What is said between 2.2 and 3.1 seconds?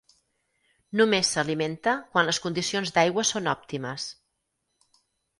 les condicions